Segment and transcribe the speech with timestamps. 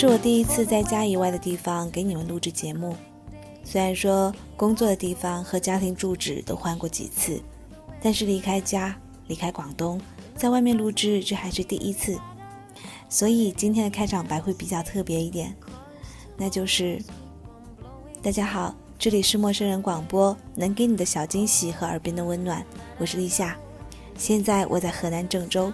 [0.00, 2.94] 是我第一次在家以外的地方给你们录制节目。
[3.64, 7.42] 虽然说工作的地方和家庭住址都换过几次，
[8.00, 10.00] 但是离开家、离开广东，
[10.36, 12.16] 在外面录制这还是第一次。
[13.08, 15.52] 所以今天的开场白会比较特别一点，
[16.36, 17.02] 那就是
[18.22, 22.64] ：“大家好，这里是陌生人广播，能给你的小惊喜和耳边的温暖，
[22.98, 23.58] 我是立夏。
[24.16, 25.72] 现在我在河南郑州，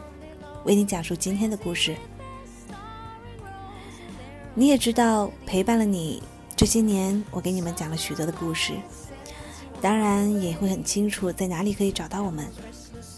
[0.65, 1.95] 为你讲述今天的故事。
[4.55, 6.23] 你也知道，陪伴了你
[6.55, 8.73] 这些年，我给你们讲了许多的故事，
[9.81, 12.47] 当然也会很清楚在哪里可以找到我们。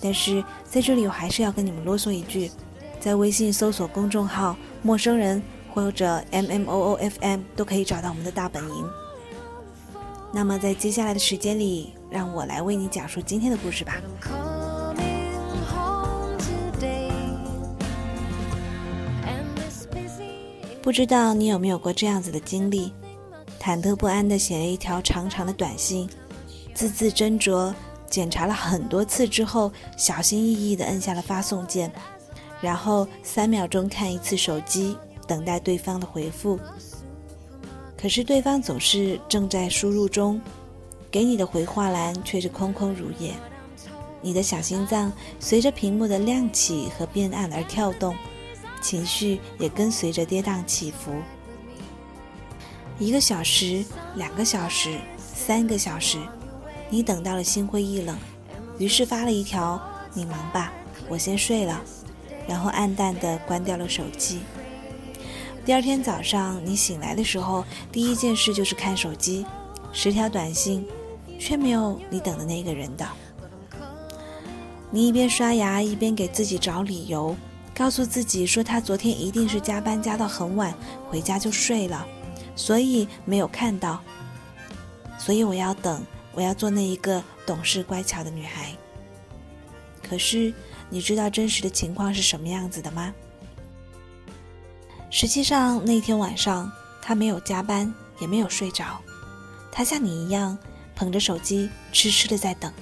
[0.00, 2.50] 但是在这里，我还是要跟你们啰嗦一句。”
[2.98, 5.40] 在微信搜索公众号“陌生人”
[5.72, 8.88] 或者 “M M O O F M” 都可以找到我们的大本营。
[10.32, 14.00] 那么，在接下来的时间里，让我来为你讲述今天的故事吧。
[20.86, 22.92] 不知道你有没有过这样子的经历：
[23.60, 26.08] 忐忑不安地写了一条长长的短信，
[26.74, 27.74] 字字斟酌，
[28.08, 31.90] 检查了很多次之后，小心翼翼地摁下了发送键。
[32.60, 36.56] 然后三秒钟看一次手机，等待对方的回复。
[38.00, 40.40] 可是对方总是正在输入中，
[41.10, 43.34] 给你的回话栏却是空空如也。
[44.22, 48.14] 你的小心脏随着屏幕的亮起和变暗而跳动，
[48.86, 51.12] 情绪也跟随着跌宕起伏。
[53.00, 53.84] 一个小时，
[54.14, 56.18] 两个小时，三个小时，
[56.88, 58.16] 你等到了心灰意冷，
[58.78, 59.82] 于是发了一条
[60.14, 60.72] ：“你忙吧，
[61.08, 61.82] 我先睡了。”
[62.46, 64.38] 然后暗淡地关掉了手机。
[65.64, 69.44] 第二天早上，你醒来的时候，第一件事就是看手机，
[69.92, 70.86] 十条短信，
[71.40, 73.04] 却没有你等的那个人的。
[74.92, 77.36] 你一边刷牙一边给自己找理由，
[77.76, 80.74] 告诉自己说他昨天一定是加班加到很晚，
[81.10, 82.06] 回家就睡了，
[82.54, 84.00] 所以没有看到。
[85.18, 88.74] 所以我要等，我要做那一个懂事乖巧的女孩。
[90.02, 90.54] 可是。
[90.88, 93.12] 你知道真实的情况是什么样子的吗？
[95.10, 96.70] 实际上那天晚上
[97.02, 99.00] 他没有加班，也没有睡着，
[99.72, 100.56] 他像你一样
[100.94, 102.72] 捧着手机痴痴的在等。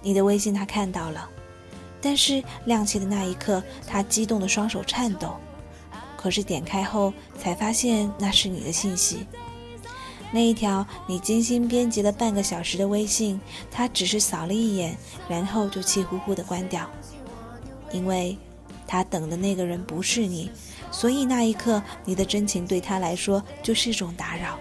[0.00, 1.28] 你的微信他看到了，
[2.00, 5.34] 但是亮起的那一刻，他激动的双手颤抖。
[6.16, 9.26] 可是点开后才发现那是你的信息。
[10.32, 13.40] 那一条你精心编辑了半个小时的微信，
[13.70, 14.96] 他只是扫了一眼，
[15.28, 16.88] 然后就气呼呼的关掉。
[17.92, 18.36] 因为，
[18.88, 20.50] 他等的那个人不是你，
[20.90, 24.58] 所以那一刻你的真情对他来说就是一种打扰。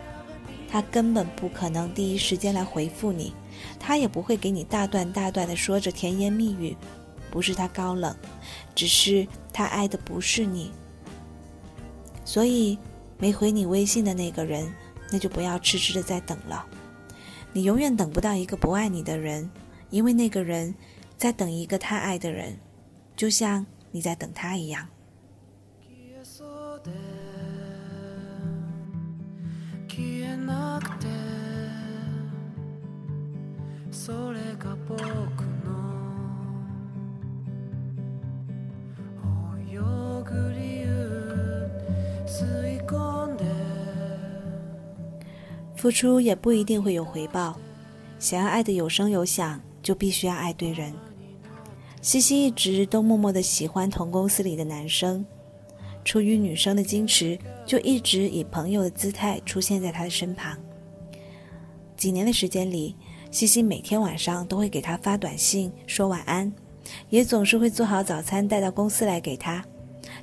[0.70, 3.34] 他根本不可能第一时间来回复你，
[3.80, 6.78] 他也不会给你大段大段的说着甜言蜜语。
[7.36, 8.16] 不是他高冷，
[8.74, 10.72] 只是他爱的不是你。
[12.24, 12.80] 所以，
[13.18, 14.74] 没回你微信的那个人。
[15.12, 16.66] 那就不要痴痴的在等了，
[17.52, 19.50] 你永远等不到一个不爱你的人，
[19.92, 20.74] 因为那个人
[21.18, 22.58] 在等一个他爱的人，
[23.16, 24.88] 就像你在等他一样。
[45.86, 47.56] 付出也不一定会有回报，
[48.18, 50.92] 想要爱的有声有响，就必须要爱对人。
[52.02, 55.24] 西西一直都默默的喜欢同公司里的男生，
[56.04, 57.38] 出于女生的矜持，
[57.68, 60.58] 就一直以朋友的姿态出现在他的身旁。
[61.96, 62.96] 几年的时间里，
[63.30, 66.52] 西西每天晚上都会给他发短信说晚安，
[67.12, 69.64] 也总是会做好早餐带到公司来给他。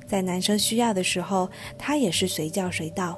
[0.05, 3.17] 在男生需要的时候，他也是随叫随到。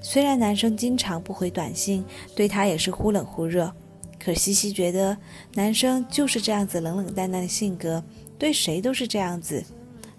[0.00, 2.04] 虽然男生经常不回短信，
[2.34, 3.72] 对他也是忽冷忽热，
[4.18, 5.16] 可西西觉得
[5.54, 8.02] 男生就是这样子冷冷淡淡的性格，
[8.38, 9.64] 对谁都是这样子，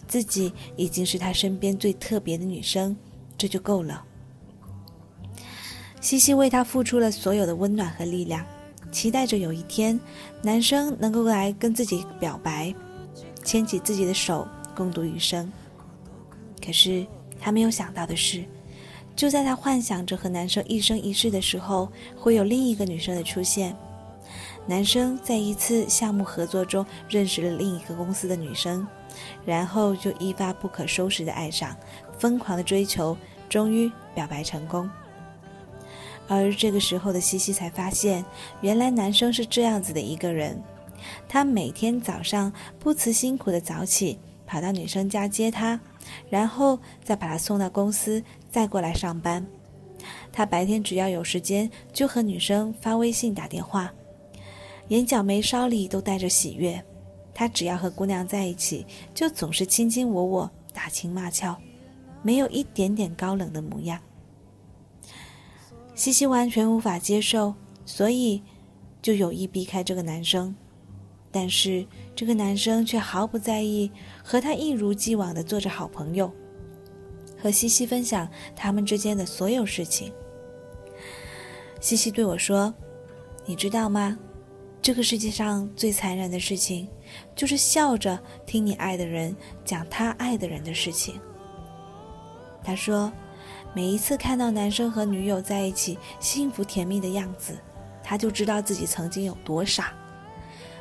[0.08, 2.96] 自己已经是他身边最特别的女生，
[3.38, 4.04] 这就够了。
[6.00, 8.46] 西西为他付出了所有的温暖和力量，
[8.92, 10.00] 期待着有一天，
[10.42, 12.74] 男生能够来跟自己表白，
[13.44, 15.52] 牵起自己的手，共度余生。
[16.64, 17.06] 可是
[17.40, 18.44] 他没有想到的是。
[19.16, 23.76] 就在他幻想着和男生一生一世的时候，会有另一个女生的出现。
[24.66, 28.88] 男生在一次项目合作中认识了另一个公司的女生，
[29.46, 31.76] 然后就一发不可收拾的爱上，
[32.18, 33.18] 疯狂的追求，
[33.50, 34.90] 终于表白成功。
[36.28, 38.24] 而这个时候的西西才发现，
[38.62, 40.62] 原来男生是这样子的一个人。
[41.28, 44.20] 他每天早上不辞辛苦的早起。
[44.46, 45.80] 跑到女生家接她，
[46.30, 49.44] 然后再把她送到公司，再过来上班。
[50.32, 53.92] 他白天只要有时间，就和女生发微信、打电话，
[54.90, 56.84] 眼角眉梢里都带着喜悦。
[57.34, 61.56] 他只要和姑娘在一起，就总是卿卿我我、打情骂俏，
[62.22, 64.00] 没有一点点高冷的模样。
[65.96, 67.54] 西西完全无法接受，
[67.86, 68.42] 所以
[69.02, 70.54] 就有意避开这个男生。
[71.32, 73.90] 但是这个男生却毫不在意，
[74.24, 76.32] 和他一如既往的做着好朋友，
[77.42, 80.14] 和西西分享他们之间的所有事情。
[81.80, 82.74] 西西对我说
[83.46, 84.18] ：“你知道吗？
[84.82, 86.88] 这个世界上最残忍的事情，
[87.36, 89.36] 就是笑着听你爱的人
[89.66, 91.20] 讲他爱的人的事情。”
[92.64, 93.12] 他说
[93.74, 97.58] ：“每一次看到男生和女友在一起幸福甜蜜的样子，
[98.04, 99.94] 他就知道自己曾经有多傻。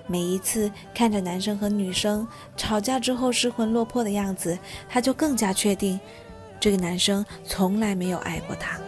[0.07, 2.27] 每一次看着男生和女生
[2.57, 4.59] 吵架之后失魂落魄的样子，
[4.89, 5.99] 他就更加确定，
[6.61, 8.79] 这个男生从来没有爱过他。”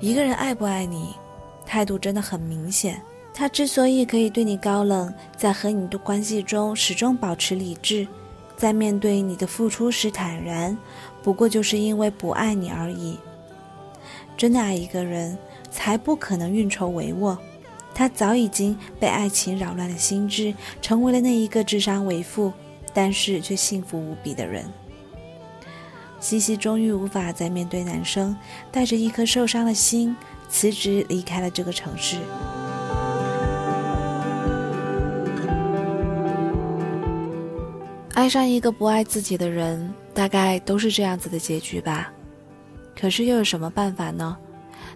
[0.00, 1.14] 一个人爱不爱你，
[1.66, 3.00] 态度真的很明显。
[3.34, 8.08] 他之所以可以对你高冷，在和你的关系中始终保持理智，
[8.56, 10.76] 在面对你的付出时坦然，
[11.22, 13.18] 不过就是因为不爱你而已。
[14.38, 15.36] 真的爱一个人，
[15.70, 17.36] 才不可能运筹帷幄。
[17.94, 22.52] 他早已经被爱情扰乱了心智，成为了那一个智商为负，
[22.94, 24.64] 但是却幸福无比的人。
[26.20, 28.36] 西西终于无法再面对男生，
[28.70, 30.16] 带着一颗受伤的心
[30.48, 32.18] 辞职离开了这个城市。
[38.14, 42.12] 爱上一个不爱自己的人，大概都是这样子的结局吧。
[42.98, 44.36] 可是又有什么办法呢？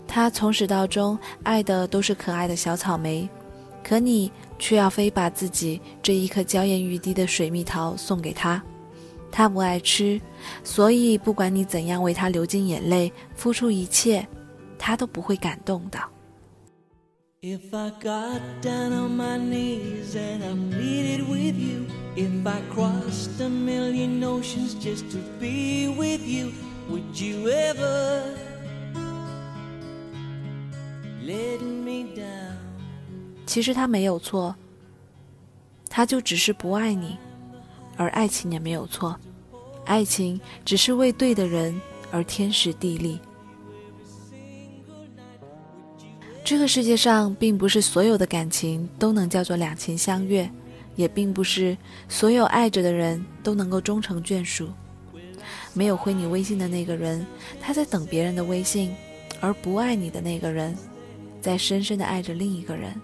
[0.06, 3.28] 他从始到终爱的都是可爱的小草莓，
[3.82, 8.62] 可你却要非把自己这一颗娇艳欲滴的水蜜桃送给他。
[9.32, 10.20] 他不爱吃，
[10.62, 14.24] 所以不管你怎样为他流尽眼泪、付出一切，
[14.78, 15.98] 他都不会感动的。
[33.46, 34.54] 其实他没有错，
[35.88, 37.16] 他就只是不爱你。
[37.96, 39.16] 而爱情也没有错，
[39.84, 41.80] 爱情只是为对的人
[42.10, 43.20] 而天时地利。
[46.42, 50.50] 这个世界上并不是所有的感情都能叫做两情相悦，
[50.96, 51.76] 也并不是
[52.08, 54.68] 所有爱着的人都能够终成眷属。
[55.72, 57.24] 没有回你微信的那个人，
[57.60, 58.90] 他在等别人的微信；
[59.40, 60.76] 而不爱你的那个人，
[61.44, 62.90] 在深深的爱着另一个人。《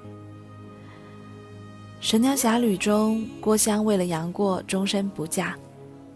[2.01, 5.53] 神雕侠侣》中，郭襄为了杨过终身不嫁；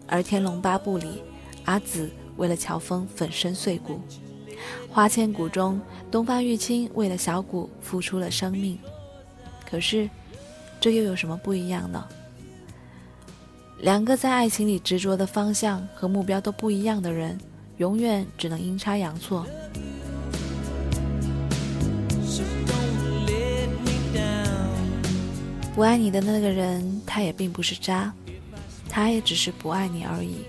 [0.07, 1.21] 而《天龙八部》里，
[1.65, 4.01] 阿紫为了乔峰粉身碎骨；
[4.89, 5.79] 《花千骨》中，
[6.09, 8.79] 东方玉清为了小骨付出了生命。
[9.69, 10.09] 可是，
[10.79, 12.03] 这又有什么不一样呢？
[13.81, 17.39] 两个在爱情里执着的方向和目标都不一样的人，
[17.77, 19.45] 永远只能阴差阳错。
[25.75, 28.13] 不爱你的那个人，他也并不是渣，
[28.87, 30.45] 他也只是不爱你而已。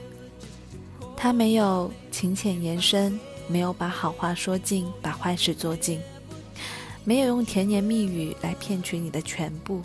[1.17, 3.19] 他没有情浅言深，
[3.49, 6.01] 没有把好话说尽，把坏事做尽，
[7.03, 9.83] 没有用甜言蜜语来骗取你的全部，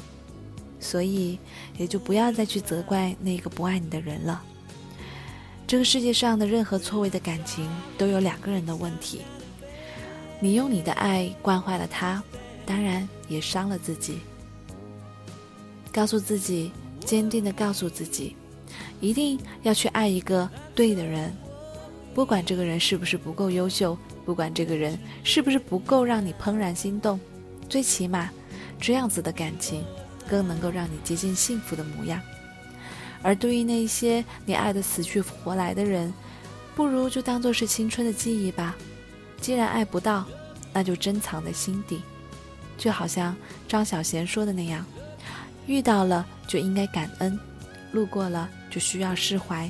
[0.80, 1.40] 所以
[1.76, 4.44] 也就不要再去责怪那个不爱你的人了。
[5.66, 7.68] 这个世界上的任何错位的感情，
[7.98, 9.22] 都有两个人的问题。
[10.40, 12.22] 你用你的爱惯坏了他，
[12.64, 14.20] 当然也伤了自己。
[15.92, 16.72] 告诉自己，
[17.04, 18.36] 坚定的告诉自己，
[19.00, 21.36] 一定要去爱一个对的人，
[22.14, 27.20] 不管这个人是不是不够优秀，不管这个人是不是不够让你怦然心动，
[27.68, 28.30] 最起码，
[28.80, 29.84] 这样子的感情，
[30.30, 32.22] 更能够让你接近幸福的模样。
[33.22, 36.14] 而对于那些你爱的死去活来的人，
[36.76, 38.76] 不如就当做是青春的记忆吧。
[39.40, 40.26] 既然爱不到，
[40.72, 42.02] 那就珍藏在心底，
[42.78, 43.36] 就好像
[43.68, 44.86] 张小娴说的那样。
[45.68, 47.40] 遇到了就应该感恩，
[47.92, 49.70] 路过了就需要释怀，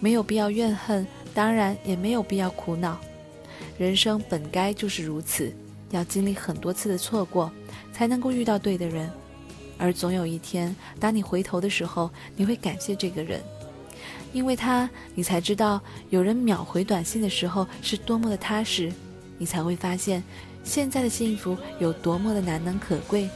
[0.00, 2.98] 没有必要怨恨，当然也没有必要苦恼。
[3.78, 5.54] 人生本该就是如此，
[5.90, 7.50] 要经历很多次的错过，
[7.92, 9.10] 才能够遇到对的人。
[9.78, 13.42] 而总有一天，当你回头的时候，你会感谢这个人，
[14.32, 15.80] 因为他，你才知道
[16.10, 18.92] 有人秒回短信的时候是多么的踏实，
[19.36, 20.22] 你才会发现
[20.62, 23.28] 现在的幸福有多么的难能可贵，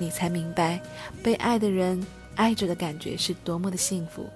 [0.00, 0.80] 你才明白
[1.22, 2.04] 被爱的人
[2.34, 4.26] 爱着的感觉是多么的幸福。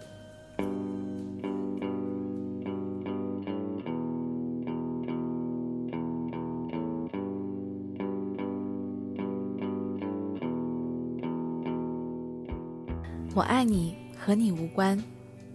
[13.35, 15.02] 我爱你和你无关，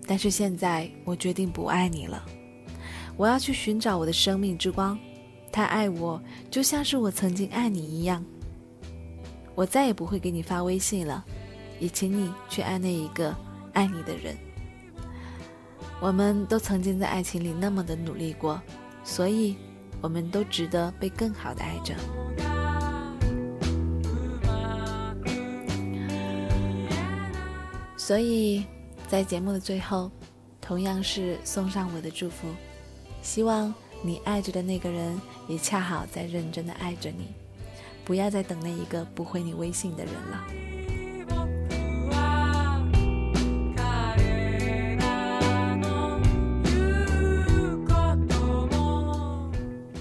[0.05, 2.25] 但是现在我决定不爱你了。
[3.15, 4.97] 我要去寻找我的生命之光，
[5.51, 8.25] 他爱我就像是我曾经爱你一样。
[9.59, 11.21] 我再也不会给你发微信了，
[11.81, 13.35] 也请你去爱那一个
[13.73, 14.37] 爱你的人。
[15.99, 18.61] 我们都曾经在爱情里那么的努力过，
[19.03, 19.57] 所以
[19.99, 21.93] 我们都值得被更好的爱着。
[27.97, 28.65] 所以，
[29.09, 30.09] 在节目的最后，
[30.61, 32.47] 同样是送上我的祝福，
[33.21, 37.35] 希望你爱着的那个人也恰好在认真的爱着你，
[38.09, 40.43] 不要再等那一个不回你微信的人了。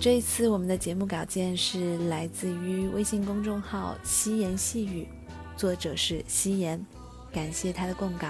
[0.01, 5.07] 这一次我们的节目稿件是来自于微信公众号“夕言细语”，
[5.55, 6.83] 作者是夕言。
[7.31, 8.29] 感谢他的供稿。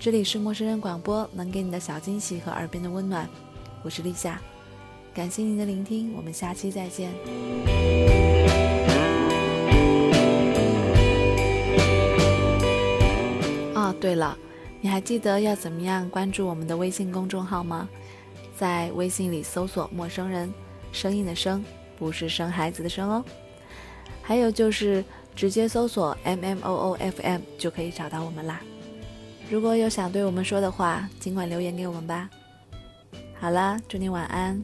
[0.00, 3.28] 这里是陌生人广播，能给你的小惊喜和耳边的温暖。
[3.82, 4.40] 我是立夏，
[5.12, 7.12] 感谢您的聆听，我们下期再见。
[14.06, 14.38] 对了，
[14.80, 17.88] 你还记得要怎么样关注我们的微信公众号吗？
[18.56, 20.48] 在微信里搜索“陌生人”，
[20.92, 21.64] 声音的声，
[21.98, 23.24] 不是生孩子的生哦。
[24.22, 25.04] 还有就是。
[25.34, 28.62] 直接搜索 M M O O F M 就可以找到我们啦。
[29.50, 32.30] 如果有想对我们说的话，尽管留言给我们吧。
[33.38, 34.58] 好啦，祝你晚安。